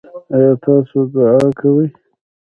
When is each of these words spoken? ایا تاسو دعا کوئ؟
ایا 0.35 0.53
تاسو 0.63 0.99
دعا 1.13 1.35
کوئ؟ 1.59 1.87